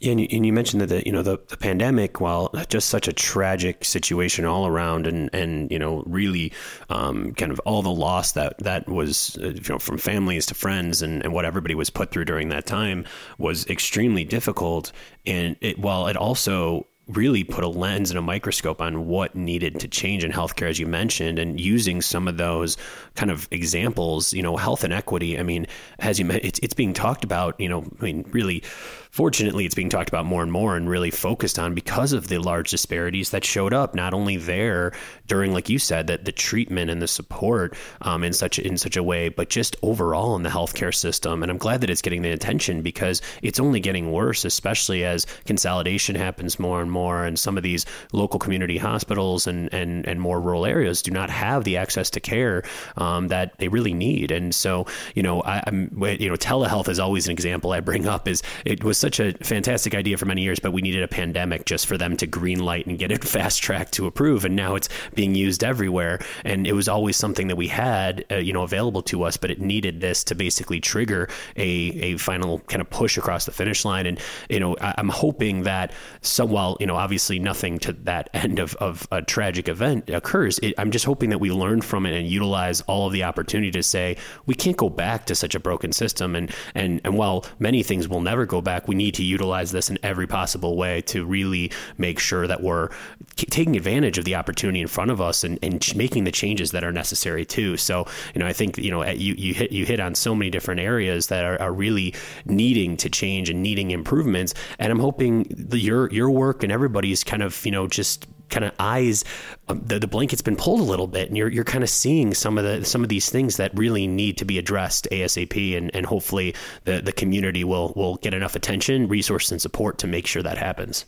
[0.00, 2.88] Yeah, and you, and you mentioned that the you know the, the pandemic, while just
[2.88, 6.52] such a tragic situation all around, and and you know really
[6.88, 10.54] um, kind of all the loss that that was uh, you know from families to
[10.54, 13.04] friends and, and what everybody was put through during that time
[13.36, 14.90] was extremely difficult.
[15.26, 19.80] And it, while it also really put a lens and a microscope on what needed
[19.80, 22.76] to change in healthcare, as you mentioned, and using some of those
[23.16, 25.38] kind of examples, you know, health inequity.
[25.38, 25.66] I mean,
[25.98, 28.62] as you it's it's being talked about, you know, I mean, really
[29.10, 32.38] fortunately, it's being talked about more and more and really focused on because of the
[32.38, 34.92] large disparities that showed up not only there
[35.26, 38.96] during, like you said, that the treatment and the support um, in such in such
[38.96, 41.42] a way, but just overall in the healthcare system.
[41.42, 45.26] And I'm glad that it's getting the attention because it's only getting worse, especially as
[45.44, 50.20] consolidation happens more and more, and some of these local community hospitals and and and
[50.20, 52.62] more rural areas do not have the access to care
[52.96, 54.30] um, that they really need.
[54.30, 58.06] And so, you know, I, am you know, telehealth is always an example I bring
[58.06, 58.28] up.
[58.28, 61.64] Is it was such a fantastic idea for many years, but we needed a pandemic
[61.64, 64.44] just for them to green light and get it fast tracked to approve.
[64.44, 66.20] And now it's being used everywhere.
[66.44, 69.50] And it was always something that we had, uh, you know, available to us, but
[69.50, 73.84] it needed this to basically trigger a, a final kind of push across the finish
[73.84, 74.06] line.
[74.06, 78.28] And, you know, I, am hoping that so while, you know, obviously nothing to that
[78.34, 82.06] end of, of a tragic event occurs, it, I'm just hoping that we learn from
[82.06, 85.54] it and utilize all of the opportunity to say, we can't go back to such
[85.54, 86.36] a broken system.
[86.36, 89.88] And, and, and while many things will never go back, we need to utilize this
[89.88, 92.88] in every possible way to really make sure that we're
[93.36, 96.82] taking advantage of the opportunity in front of us and, and making the changes that
[96.82, 97.76] are necessary too.
[97.76, 100.50] So, you know, I think, you know, you, you hit, you hit on so many
[100.50, 104.54] different areas that are, are really needing to change and needing improvements.
[104.80, 108.64] And I'm hoping the, your, your work and everybody's kind of, you know, just kind
[108.64, 109.24] of eyes
[109.68, 112.34] um, the, the blanket's been pulled a little bit and you're, you're kind of seeing
[112.34, 115.90] some of the some of these things that really need to be addressed ASAP and,
[115.94, 120.26] and hopefully the, the community will will get enough attention resources and support to make
[120.26, 121.04] sure that happens.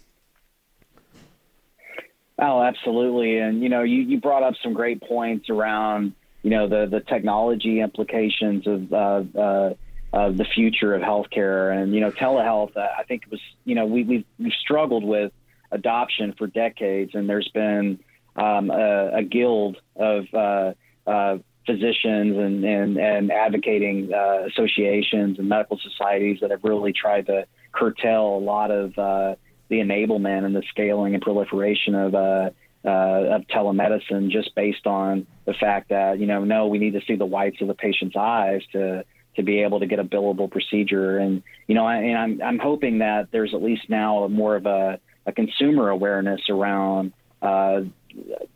[2.39, 3.39] Oh absolutely.
[3.39, 7.01] And you know you, you brought up some great points around you know the the
[7.01, 9.75] technology implications of uh, uh,
[10.13, 11.77] of the future of healthcare.
[11.77, 15.05] And you know telehealth uh, I think it was you know we we've, we've struggled
[15.05, 15.33] with
[15.73, 17.99] adoption for decades, and there's been
[18.37, 20.73] um, a, a, guild of uh,
[21.07, 27.27] uh, physicians and, and, and advocating uh, associations and medical societies that have really tried
[27.27, 29.35] to curtail a lot of uh,
[29.69, 32.51] the enablement and the scaling and proliferation of uh,
[32.85, 37.01] uh, of telemedicine just based on the fact that you know no we need to
[37.07, 39.05] see the whites of the patient's eyes to
[39.37, 41.19] to be able to get a billable procedure.
[41.19, 44.67] And you know I, and I'm I'm hoping that there's at least now more of
[44.67, 47.81] a a consumer awareness around uh,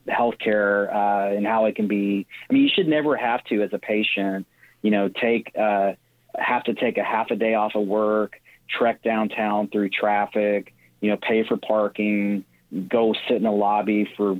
[0.08, 2.26] healthcare uh, and how it can be.
[2.48, 4.46] I mean, you should never have to, as a patient,
[4.82, 5.92] you know, take uh,
[6.38, 11.10] have to take a half a day off of work, trek downtown through traffic, you
[11.10, 12.44] know, pay for parking,
[12.88, 14.36] go sit in a lobby for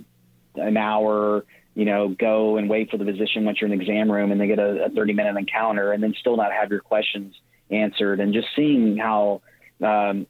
[0.57, 4.11] an hour, you know, go and wait for the physician once you're in the exam
[4.11, 6.81] room and they get a, a 30 minute encounter and then still not have your
[6.81, 7.35] questions
[7.71, 8.21] answered.
[8.21, 9.43] And just seeing how
[9.83, 10.27] um,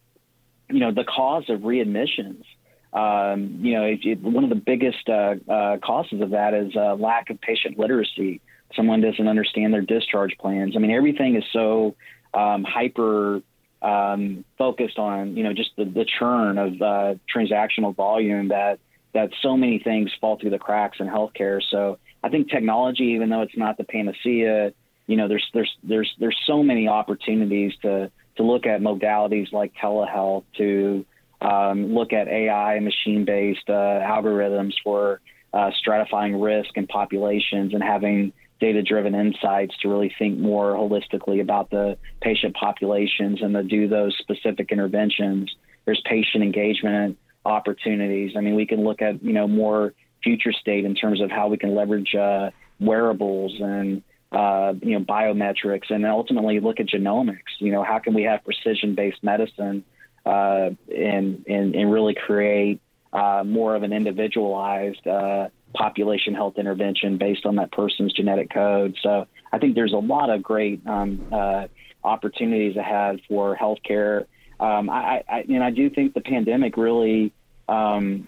[0.71, 2.45] you know, the cause of readmissions.
[2.93, 6.75] Um, you know, it, it, one of the biggest uh, uh, causes of that is
[6.77, 8.41] uh, lack of patient literacy.
[8.75, 10.75] Someone doesn't understand their discharge plans.
[10.77, 11.95] I mean, everything is so
[12.33, 13.43] um, hyper
[13.83, 18.79] um, focused on, you know, just the, the churn of uh, transactional volume that
[19.13, 21.63] that so many things fall through the cracks in healthcare.
[21.71, 24.73] So I think technology, even though it's not the panacea,
[25.07, 29.73] you know, there's there's there's there's so many opportunities to to look at modalities like
[29.83, 31.05] telehealth, to
[31.41, 35.21] um, look at AI and machine based uh, algorithms for
[35.53, 41.41] uh, stratifying risk and populations and having data driven insights to really think more holistically
[41.41, 45.55] about the patient populations and to do those specific interventions.
[45.85, 48.33] There's patient engagement opportunities.
[48.37, 51.49] I mean, we can look at, you know, more future state in terms of how
[51.49, 57.59] we can leverage uh, wearables and uh, you know, biometrics, and ultimately look at genomics.
[57.59, 59.85] You know, how can we have precision-based medicine
[60.25, 62.81] uh, and, and and really create
[63.13, 68.97] uh, more of an individualized uh, population health intervention based on that person's genetic code.
[69.03, 71.67] So I think there's a lot of great um, uh,
[72.03, 74.27] opportunities ahead for healthcare.
[74.59, 77.33] Um, I, I, and I do think the pandemic really
[77.69, 78.27] um,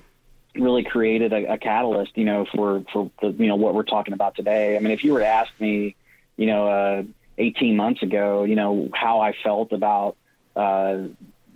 [0.58, 4.14] really created a, a, catalyst, you know, for for the, you know what we're talking
[4.14, 4.76] about today.
[4.76, 5.96] I mean, if you were to ask me,
[6.36, 7.02] you know, uh,
[7.38, 10.16] 18 months ago, you know, how I felt about
[10.56, 10.98] uh,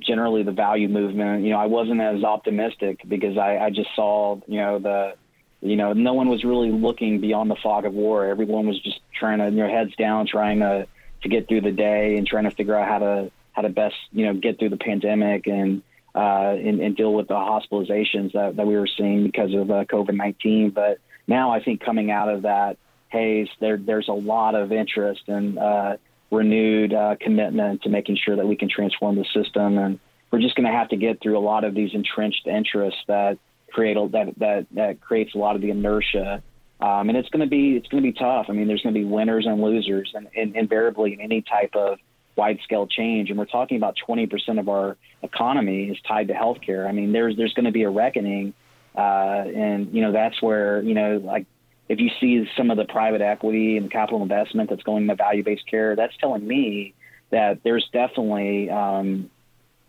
[0.00, 4.40] generally the value movement, you know, I wasn't as optimistic because I, I just saw,
[4.46, 5.14] you know, the
[5.60, 8.26] you know, no one was really looking beyond the fog of war.
[8.26, 10.86] Everyone was just trying to, you know, heads down, trying to
[11.22, 13.94] to get through the day and trying to figure out how to how to best,
[14.12, 15.82] you know, get through the pandemic and
[16.14, 19.84] uh, and, and, deal with the hospitalizations that, that we were seeing because of uh,
[19.84, 20.70] COVID 19.
[20.70, 22.76] But now I think coming out of that
[23.08, 25.96] haze, there, there's a lot of interest and uh,
[26.30, 29.78] renewed uh, commitment to making sure that we can transform the system.
[29.78, 33.00] And we're just going to have to get through a lot of these entrenched interests
[33.08, 33.38] that
[33.70, 36.42] create a, that, that, that creates a lot of the inertia.
[36.80, 38.46] Um, and it's going to be it's going to be tough.
[38.48, 41.76] I mean, there's going to be winners and losers, and, and invariably in any type
[41.76, 41.98] of
[42.36, 43.30] wide scale change.
[43.30, 46.88] And we're talking about 20% of our economy is tied to healthcare.
[46.88, 48.54] I mean, there's there's going to be a reckoning,
[48.96, 51.46] uh, and you know that's where you know like
[51.88, 55.44] if you see some of the private equity and capital investment that's going into value
[55.44, 56.94] based care, that's telling me
[57.30, 59.30] that there's definitely um,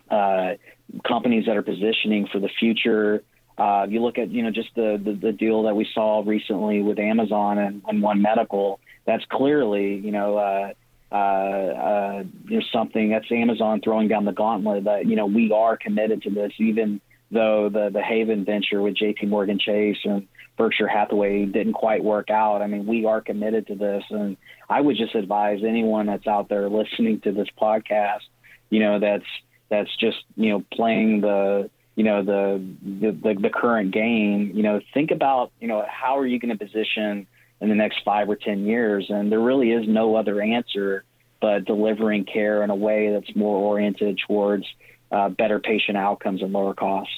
[0.09, 0.53] uh,
[1.07, 3.23] companies that are positioning for the future.
[3.57, 6.81] Uh, you look at you know just the, the, the deal that we saw recently
[6.81, 8.79] with Amazon and, and One Medical.
[9.05, 10.73] That's clearly you know uh,
[11.13, 15.77] uh, uh, there's something that's Amazon throwing down the gauntlet that you know we are
[15.77, 16.99] committed to this, even
[17.31, 19.27] though the the Haven venture with J.P.
[19.27, 22.63] Morgan Chase and Berkshire Hathaway didn't quite work out.
[22.63, 26.49] I mean, we are committed to this, and I would just advise anyone that's out
[26.49, 28.21] there listening to this podcast,
[28.71, 29.25] you know, that's
[29.69, 34.51] that's just you know playing the you know the the, the, the current game.
[34.55, 37.27] You know, think about you know how are you going to position
[37.63, 39.05] in the next five or 10 years.
[39.09, 41.05] And there really is no other answer
[41.41, 44.65] but delivering care in a way that's more oriented towards
[45.11, 47.13] uh, better patient outcomes and lower costs.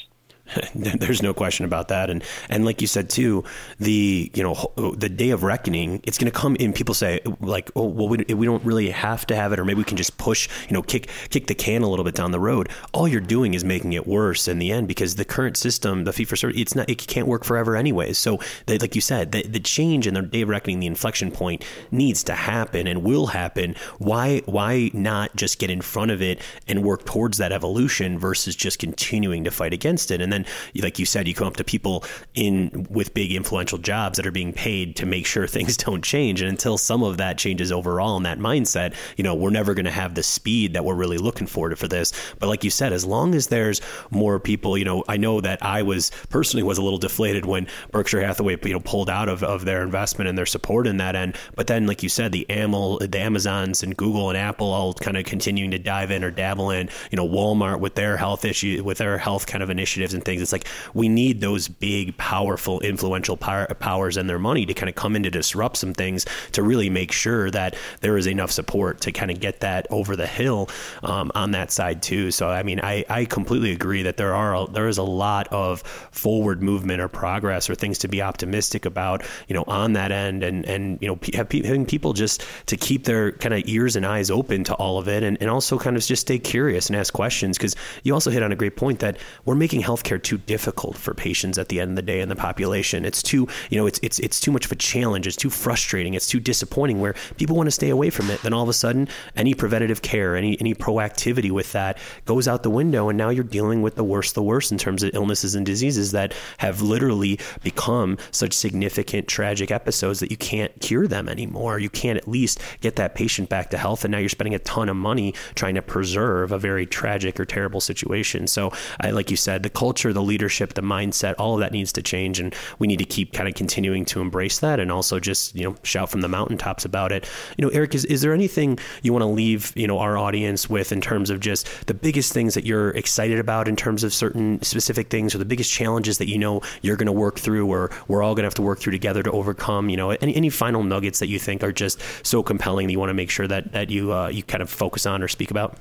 [0.75, 3.43] There's no question about that, and and like you said too,
[3.79, 6.71] the you know the day of reckoning, it's going to come in.
[6.71, 9.79] People say like, oh well, we, we don't really have to have it, or maybe
[9.79, 12.39] we can just push, you know, kick kick the can a little bit down the
[12.39, 12.69] road.
[12.93, 16.13] All you're doing is making it worse in the end because the current system, the
[16.13, 18.17] fee for service, it's not, it can't work forever anyways.
[18.17, 21.31] So, they, like you said, the, the change in the day of reckoning, the inflection
[21.31, 23.75] point needs to happen and will happen.
[23.97, 28.55] Why why not just get in front of it and work towards that evolution versus
[28.55, 30.21] just continuing to fight against it?
[30.21, 30.45] And then,
[30.75, 34.31] like you said, you come up to people in with big influential jobs that are
[34.31, 36.41] being paid to make sure things don't change.
[36.41, 39.85] And until some of that changes overall in that mindset, you know, we're never going
[39.85, 42.11] to have the speed that we're really looking for for this.
[42.39, 45.63] But like you said, as long as there's more people, you know, I know that
[45.63, 49.43] I was personally was a little deflated when Berkshire Hathaway, you know, pulled out of,
[49.43, 51.37] of their investment and their support in that end.
[51.55, 55.17] But then, like you said, the Amel, the Amazons and Google and Apple all kind
[55.17, 58.83] of continuing to dive in or dabble in, you know, Walmart with their health issue,
[58.83, 60.41] with their health kind of initiatives and things.
[60.41, 64.89] It's like we need those big, powerful, influential power, powers and their money to kind
[64.89, 68.51] of come in to disrupt some things to really make sure that there is enough
[68.51, 70.69] support to kind of get that over the hill
[71.03, 72.31] um, on that side too.
[72.31, 75.47] So I mean, I, I completely agree that there are a, there is a lot
[75.49, 80.11] of forward movement or progress or things to be optimistic about, you know, on that
[80.11, 84.05] end, and and you know, having people just to keep their kind of ears and
[84.05, 86.95] eyes open to all of it, and, and also kind of just stay curious and
[86.95, 90.37] ask questions because you also hit on a great point that we're making healthcare too
[90.37, 93.05] difficult for patients at the end of the day in the population.
[93.05, 95.27] It's too, you know, it's it's it's too much of a challenge.
[95.27, 96.13] It's too frustrating.
[96.13, 96.99] It's too disappointing.
[96.99, 100.01] Where people want to stay away from it, then all of a sudden, any preventative
[100.01, 103.95] care, any any proactivity with that goes out the window, and now you're dealing with
[103.95, 108.53] the worst, the worst in terms of illnesses and diseases that have literally become such
[108.53, 111.79] significant tragic episodes that you can't cure them anymore.
[111.79, 114.59] You can't at least get that patient back to health, and now you're spending a
[114.59, 118.47] ton of money trying to preserve a very tragic or terrible situation.
[118.47, 121.71] So, I, like you said, the culture, the leadership leadership, the mindset, all of that
[121.71, 122.39] needs to change.
[122.39, 125.63] And we need to keep kind of continuing to embrace that and also just, you
[125.63, 127.27] know, shout from the mountaintops about it.
[127.57, 130.69] You know, Eric, is, is there anything you want to leave, you know, our audience
[130.69, 134.13] with in terms of just the biggest things that you're excited about in terms of
[134.13, 137.65] certain specific things or the biggest challenges that you know you're going to work through
[137.67, 139.89] or we're all going to have to work through together to overcome?
[139.89, 142.99] You know, any, any final nuggets that you think are just so compelling that you
[142.99, 145.49] want to make sure that, that you, uh, you kind of focus on or speak
[145.49, 145.77] about?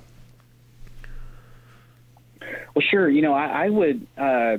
[2.74, 3.08] Well, sure.
[3.08, 4.56] You know, I, I would uh,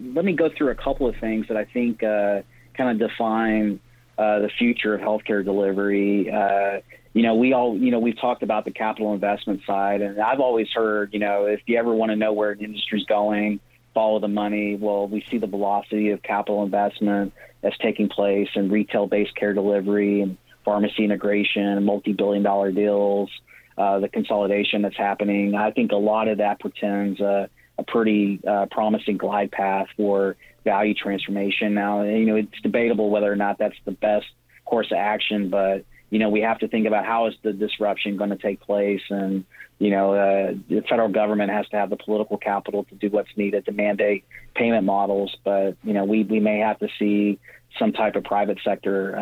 [0.00, 2.42] let me go through a couple of things that I think uh,
[2.74, 3.80] kind of define
[4.16, 6.30] uh, the future of healthcare delivery.
[6.30, 6.80] Uh,
[7.12, 10.40] you know, we all, you know, we've talked about the capital investment side, and I've
[10.40, 13.60] always heard, you know, if you ever want to know where an industry's going,
[13.92, 14.76] follow the money.
[14.76, 20.22] Well, we see the velocity of capital investment that's taking place in retail-based care delivery
[20.22, 23.30] and pharmacy integration, multi-billion-dollar deals.
[23.76, 25.54] Uh, the consolidation that's happening.
[25.54, 27.46] I think a lot of that portends uh,
[27.78, 31.74] a pretty uh, promising glide path for value transformation.
[31.74, 34.26] Now, you know, it's debatable whether or not that's the best
[34.64, 38.16] course of action, but you know, we have to think about how is the disruption
[38.16, 39.44] going to take place, and
[39.78, 43.28] you know, uh, the federal government has to have the political capital to do what's
[43.36, 45.36] needed to mandate payment models.
[45.44, 47.38] But you know, we we may have to see
[47.78, 49.18] some type of private sector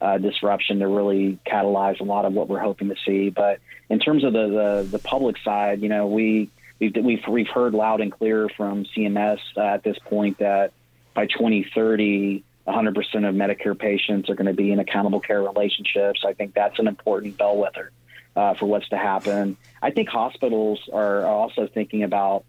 [0.00, 3.30] uh, uh, disruption to really catalyze a lot of what we're hoping to see.
[3.30, 7.48] But in terms of the the, the public side, you know, we we've, we've we've
[7.48, 10.72] heard loud and clear from CMS uh, at this point that
[11.14, 12.96] by 2030, 100%
[13.28, 16.22] of Medicare patients are going to be in accountable care relationships.
[16.26, 17.90] I think that's an important bellwether
[18.36, 19.56] uh, for what's to happen.
[19.82, 22.44] I think hospitals are also thinking about,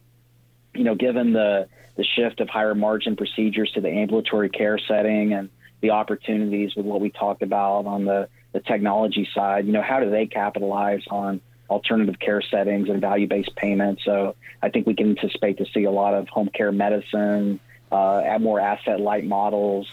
[0.75, 5.33] you know, given the the shift of higher margin procedures to the ambulatory care setting
[5.33, 5.49] and
[5.81, 9.99] the opportunities with what we talked about on the, the technology side, you know, how
[9.99, 14.03] do they capitalize on alternative care settings and value-based payments.
[14.03, 17.59] So I think we can anticipate to see a lot of home care medicine,
[17.91, 19.87] uh, more asset-light models,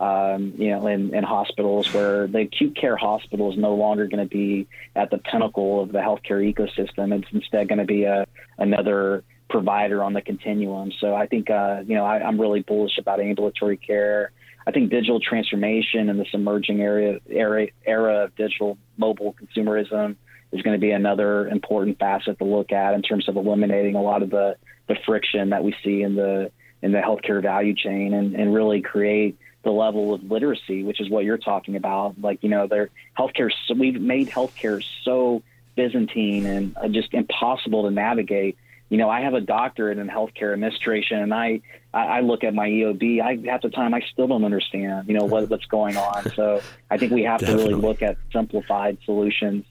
[0.00, 4.26] um, you know, in, in hospitals where the acute care hospital is no longer going
[4.26, 4.66] to be
[4.96, 7.16] at the pinnacle of the healthcare ecosystem.
[7.16, 8.26] It's instead going to be a
[8.58, 10.92] another provider on the continuum.
[10.98, 14.32] So I think, uh, you know, I, I'm really bullish about ambulatory care.
[14.66, 20.16] I think digital transformation and this emerging area, era, era of digital mobile consumerism
[20.52, 24.02] is going to be another important facet to look at in terms of eliminating a
[24.02, 24.56] lot of the,
[24.88, 26.50] the friction that we see in the
[26.82, 31.08] in the healthcare value chain and, and really create the level of literacy, which is
[31.08, 32.20] what you're talking about.
[32.20, 35.42] Like, you know, their healthcare, so we've made healthcare so
[35.76, 38.58] Byzantine and uh, just impossible to navigate.
[38.88, 41.62] You know, I have a doctorate in healthcare administration, and I,
[41.94, 43.22] I look at my EOB.
[43.22, 46.30] I half the time I still don't understand, you know, what, what's going on.
[46.34, 46.60] So
[46.90, 49.64] I think we have to really look at simplified solutions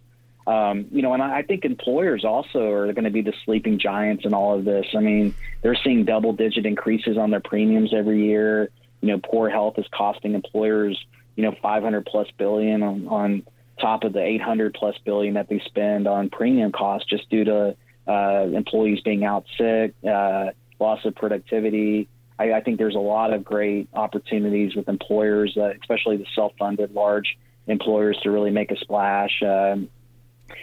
[0.48, 3.78] um, you know, and I, I think employers also are going to be the sleeping
[3.78, 4.88] giants in all of this.
[4.96, 8.70] I mean, they're seeing double digit increases on their premiums every year.
[9.02, 11.04] You know, poor health is costing employers,
[11.36, 13.44] you know, 500 plus billion on, on
[13.80, 17.76] top of the 800 plus billion that they spend on premium costs just due to
[18.08, 20.48] uh, employees being out sick, uh,
[20.80, 22.08] loss of productivity.
[22.40, 26.94] I, I, think there's a lot of great opportunities with employers, uh, especially the self-funded
[26.94, 27.38] large
[27.68, 29.42] employers, to really make a splash.
[29.44, 29.90] Um,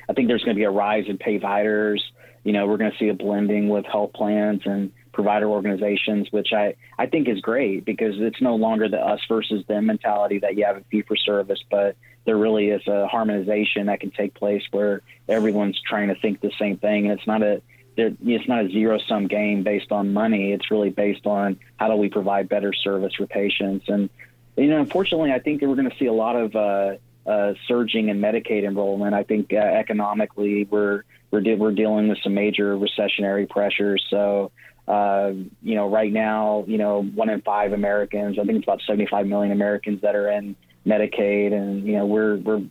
[0.09, 2.01] I think there's going to be a rise in payviders.
[2.45, 6.53] You know, we're going to see a blending with health plans and provider organizations, which
[6.53, 10.57] I, I think is great because it's no longer the us versus them mentality that
[10.57, 14.35] you have a fee for service, but there really is a harmonization that can take
[14.35, 17.09] place where everyone's trying to think the same thing.
[17.09, 17.63] And it's not a
[17.97, 20.53] it's not a zero sum game based on money.
[20.53, 23.87] It's really based on how do we provide better service for patients.
[23.89, 24.09] And
[24.57, 26.99] you know, unfortunately, I think that we're going to see a lot of uh,
[27.29, 29.15] uh, surging in Medicaid enrollment.
[29.15, 34.05] I think uh, economically we're we're, de- we're dealing with some major recessionary pressures.
[34.09, 34.51] So
[34.89, 38.81] uh, you know, right now, you know, one in five Americans, I think it's about
[38.87, 40.57] 75 million Americans that are in
[40.87, 42.63] Medicaid, and you know, we're we're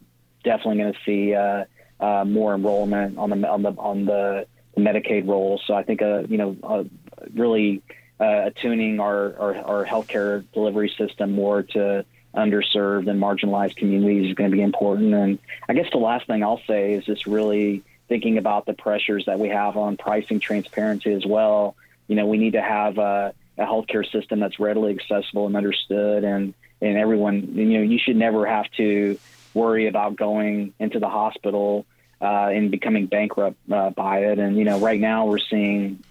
[0.43, 1.65] definitely going to see uh,
[2.03, 4.47] uh, more enrollment on the on the on the,
[4.77, 5.63] Medicaid rolls.
[5.65, 6.83] So I think, uh, you know, uh,
[7.33, 7.81] really
[8.19, 12.05] uh, attuning our, our our healthcare delivery system more to
[12.37, 15.13] underserved and marginalized communities is going to be important.
[15.13, 19.25] And I guess the last thing I'll say is just really thinking about the pressures
[19.25, 21.75] that we have on pricing transparency as well.
[22.07, 26.23] You know, we need to have a, a healthcare system that's readily accessible and understood,
[26.23, 29.17] and and everyone, you know, you should never have to
[29.55, 31.85] worry about going into the hospital
[32.21, 34.39] uh, and becoming bankrupt uh, by it.
[34.39, 36.03] And you know, right now we're seeing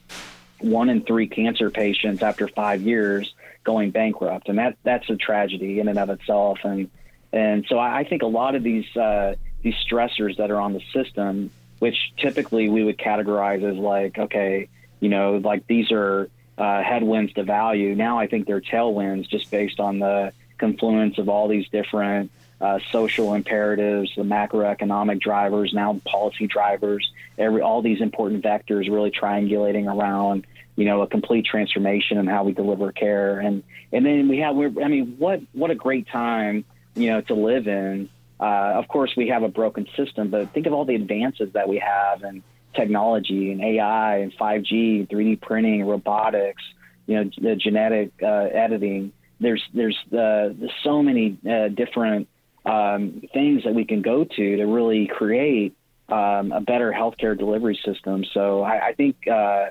[0.59, 3.33] one in three cancer patients after five years
[3.67, 6.61] going bankrupt, and that that's a tragedy in and of itself.
[6.63, 6.89] And
[7.33, 10.73] and so I, I think a lot of these uh, these stressors that are on
[10.73, 11.51] the system,
[11.81, 14.69] which typically we would categorize as like, okay,
[15.01, 17.95] you know, like these are uh, headwinds to value.
[17.95, 22.79] Now I think they're tailwinds just based on the confluence of all these different uh,
[22.91, 29.93] social imperatives, the macroeconomic drivers, now policy drivers, every all these important vectors really triangulating
[29.93, 30.47] around
[30.77, 33.41] you know, a complete transformation in how we deliver care.
[33.41, 33.63] And
[33.93, 36.65] and then we have, we're, I mean, what what a great time,
[36.95, 38.09] you know, to live in.
[38.39, 41.69] Uh, of course, we have a broken system, but think of all the advances that
[41.69, 42.43] we have in
[42.75, 46.63] technology and AI and 5G, 3D printing, robotics,
[47.07, 49.13] you know, the genetic uh, editing.
[49.41, 50.51] There's there's uh,
[50.85, 52.29] so many uh, different
[52.67, 55.75] um, things that we can go to to really create
[56.09, 58.25] um, a better healthcare delivery system.
[58.33, 59.67] So I, I think uh,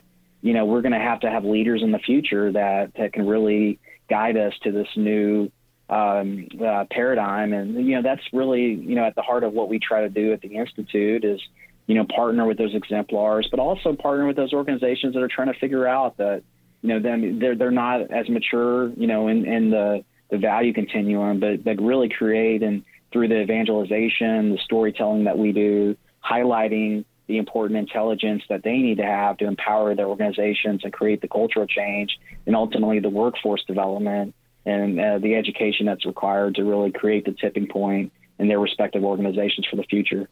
[0.45, 3.25] you know, we're going to have to have leaders in the future that, that can
[3.25, 5.51] really guide us to this new
[5.89, 7.51] um, uh, paradigm.
[7.51, 10.09] And, you know, that's really, you know, at the heart of what we try to
[10.09, 11.41] do at the Institute is,
[11.87, 15.51] you know, partner with those exemplars, but also partner with those organizations that are trying
[15.51, 16.43] to figure out that,
[16.83, 20.73] you know, them, they're, they're not as mature, you know, in, in the, the value
[20.73, 27.03] continuum, but, but really create and through the evangelization, the storytelling that we do, highlighting
[27.28, 31.28] the important intelligence that they need to have to empower their organizations and create the
[31.28, 36.91] cultural change and ultimately the workforce development and uh, the education that's required to really
[36.91, 40.28] create the tipping point in their respective organizations for the future.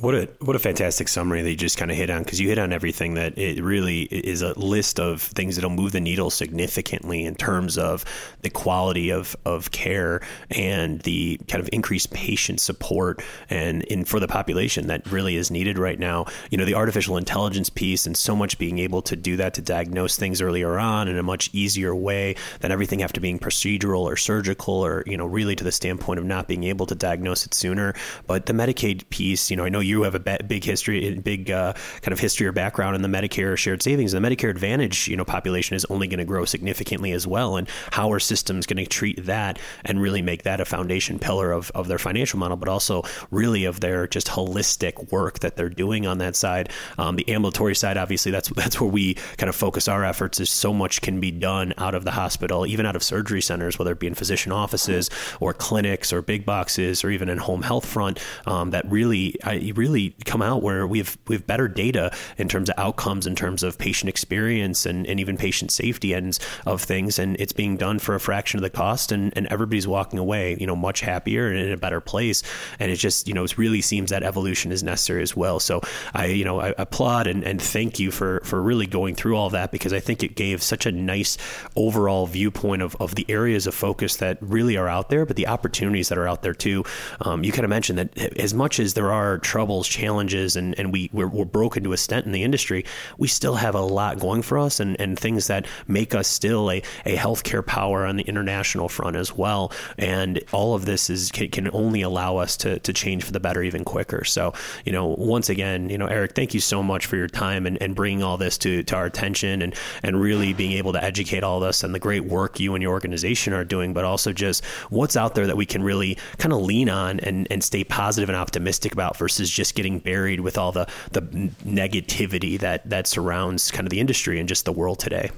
[0.00, 2.48] What a what a fantastic summary that you just kind of hit on because you
[2.48, 6.30] hit on everything that it really is a list of things that'll move the needle
[6.30, 8.06] significantly in terms of
[8.40, 14.18] the quality of, of care and the kind of increased patient support and in for
[14.20, 16.24] the population that really is needed right now.
[16.50, 19.60] You know, the artificial intelligence piece and so much being able to do that to
[19.60, 24.16] diagnose things earlier on in a much easier way than everything after being procedural or
[24.16, 27.52] surgical or, you know, really to the standpoint of not being able to diagnose it
[27.52, 27.94] sooner.
[28.26, 31.72] But the Medicaid piece, you know, I know you have a big history, big uh,
[32.02, 34.12] kind of history or background in the Medicare shared savings.
[34.12, 37.56] The Medicare Advantage, you know, population is only going to grow significantly as well.
[37.56, 41.52] And how are systems going to treat that and really make that a foundation pillar
[41.52, 45.68] of, of their financial model, but also really of their just holistic work that they're
[45.68, 46.70] doing on that side.
[46.98, 50.40] Um, the ambulatory side, obviously, that's that's where we kind of focus our efforts.
[50.40, 53.78] Is so much can be done out of the hospital, even out of surgery centers,
[53.78, 55.10] whether it be in physician offices
[55.40, 58.18] or clinics or big boxes or even in home health front.
[58.46, 62.48] Um, that really, I, really come out where we have we have better data in
[62.48, 66.82] terms of outcomes, in terms of patient experience, and, and even patient safety ends of
[66.82, 70.18] things, and it's being done for a fraction of the cost, and, and everybody's walking
[70.18, 72.42] away, you know, much happier and in a better place.
[72.78, 75.60] And it just, you know, it really seems that evolution is necessary as well.
[75.60, 75.80] So
[76.12, 79.50] I, you know, I applaud and, and thank you for for really going through all
[79.50, 81.38] that because I think it gave such a nice
[81.74, 85.46] overall viewpoint of, of the areas of focus that really are out there, but the
[85.46, 86.84] opportunities that are out there too.
[87.22, 90.76] Um, you kind of mentioned that as much as there are trouble troubles, challenges, and,
[90.80, 92.84] and we, we're, we're broken to a stent in the industry,
[93.18, 96.72] we still have a lot going for us and, and things that make us still
[96.72, 99.70] a, a healthcare power on the international front as well.
[99.96, 103.38] And all of this is can, can only allow us to, to change for the
[103.38, 104.24] better even quicker.
[104.24, 104.54] So,
[104.84, 107.80] you know, once again, you know, Eric, thank you so much for your time and,
[107.80, 111.44] and bringing all this to, to our attention and, and really being able to educate
[111.44, 114.32] all of us and the great work you and your organization are doing, but also
[114.32, 117.84] just what's out there that we can really kind of lean on and, and stay
[117.84, 121.20] positive and optimistic about versus just getting buried with all the, the
[121.64, 125.30] negativity that, that surrounds kind of the industry and just the world today.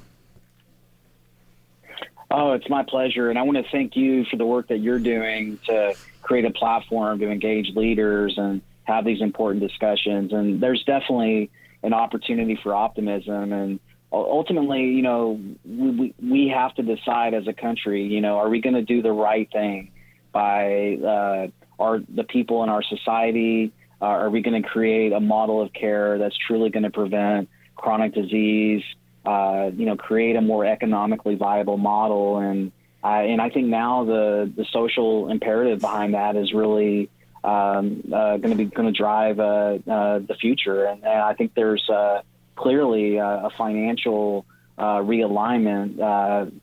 [2.31, 3.29] Oh, it's my pleasure.
[3.29, 6.51] And I want to thank you for the work that you're doing to create a
[6.51, 10.33] platform to engage leaders and have these important discussions.
[10.33, 11.51] And there's definitely
[11.83, 13.53] an opportunity for optimism.
[13.53, 18.49] And ultimately, you know, we, we have to decide as a country, you know, are
[18.49, 19.91] we going to do the right thing
[20.33, 21.49] by uh,
[21.79, 23.73] our, the people in our society?
[24.03, 27.49] Uh, are we going to create a model of care that's truly going to prevent
[27.77, 28.83] chronic disease?
[29.25, 32.39] uh, you know, create a more economically viable model.
[32.39, 32.73] And
[33.05, 37.11] uh, and I think now the the social imperative behind that is really
[37.45, 40.85] um, uh, going to be going to drive uh, uh, the future.
[40.85, 41.89] And, and, I think there's
[42.57, 44.47] clearly a, a financial
[44.79, 45.97] realignment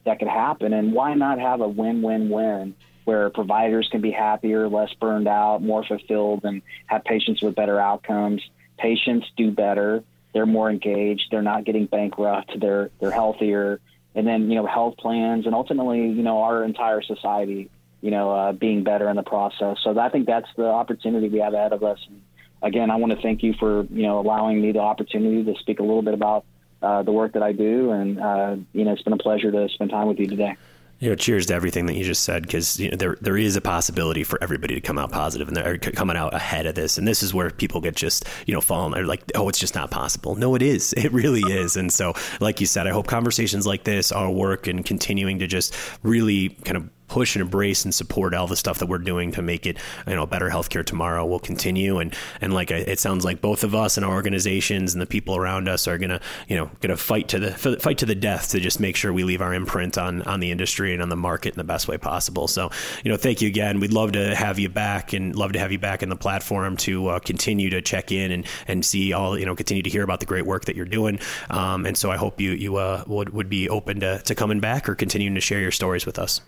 [0.06, 0.74] that could happen.
[0.74, 2.76] And why not have a win-win-win?
[3.10, 7.80] Where providers can be happier, less burned out, more fulfilled, and have patients with better
[7.80, 8.42] outcomes.
[8.78, 10.04] Patients do better
[10.34, 11.28] they're more engaged.
[11.32, 12.60] They're not getting bankrupt.
[12.60, 13.80] They're they're healthier.
[14.16, 17.70] And then you know health plans and ultimately you know our entire society
[18.02, 19.78] you know uh, being better in the process.
[19.84, 22.00] So I think that's the opportunity we have ahead of us.
[22.08, 22.22] And
[22.62, 25.80] again, I want to thank you for you know allowing me the opportunity to speak
[25.80, 26.46] a little bit about
[26.82, 27.92] uh, the work that I do.
[27.92, 30.56] And uh, you know it's been a pleasure to spend time with you today
[31.00, 33.56] you know, cheers to everything that you just said because you know, there there is
[33.56, 36.98] a possibility for everybody to come out positive and they're coming out ahead of this.
[36.98, 38.94] And this is where people get just you know falling.
[38.94, 40.36] They're like, oh, it's just not possible.
[40.36, 40.94] No, it is.
[41.00, 41.78] It really is.
[41.78, 45.48] And so, like you said, I hope conversations like this, our work, and continuing to
[45.48, 45.74] just
[46.04, 49.42] really kind of push and embrace and support all the stuff that we're doing to
[49.42, 51.98] make it, you know, better healthcare tomorrow will continue.
[52.00, 55.36] And, and like, it sounds like both of us and our organizations and the people
[55.36, 58.60] around us are to, you know, to fight to the, fight to the death to
[58.60, 61.54] just make sure we leave our imprint on, on the industry and on the market
[61.54, 62.48] in the best way possible.
[62.48, 62.70] So,
[63.04, 63.80] you know, thank you again.
[63.80, 66.78] We'd love to have you back and love to have you back in the platform
[66.78, 70.04] to uh, continue to check in and, and see all, you know, continue to hear
[70.04, 71.20] about the great work that you're doing.
[71.50, 74.60] Um, and so I hope you, you uh, would, would be open to, to coming
[74.60, 76.42] back or continuing to share your stories with us.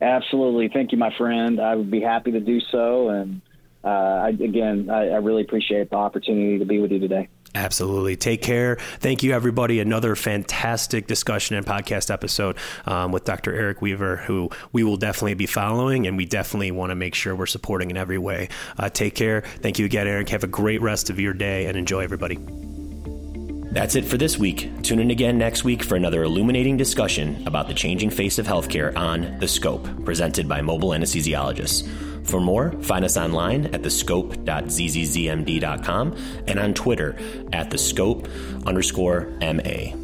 [0.00, 0.68] Absolutely.
[0.68, 1.60] Thank you, my friend.
[1.60, 3.08] I would be happy to do so.
[3.08, 3.40] And
[3.82, 7.28] uh, I, again, I, I really appreciate the opportunity to be with you today.
[7.54, 8.16] Absolutely.
[8.16, 8.76] Take care.
[8.98, 9.78] Thank you, everybody.
[9.78, 13.54] Another fantastic discussion and podcast episode um, with Dr.
[13.54, 17.36] Eric Weaver, who we will definitely be following, and we definitely want to make sure
[17.36, 18.48] we're supporting in every way.
[18.76, 19.42] Uh, take care.
[19.42, 20.30] Thank you again, Eric.
[20.30, 22.38] Have a great rest of your day and enjoy, everybody.
[23.74, 24.70] That's it for this week.
[24.82, 28.96] Tune in again next week for another illuminating discussion about the changing face of healthcare
[28.96, 31.84] on The Scope, presented by mobile anesthesiologists.
[32.24, 36.16] For more, find us online at thescope.zzzmd.com
[36.46, 37.16] and on Twitter
[37.52, 38.30] at thescope
[38.64, 40.03] underscore MA.